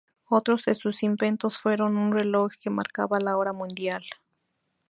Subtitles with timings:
[0.29, 4.03] Otros de sus inventos fueron un reloj que marcaba la hora mundial.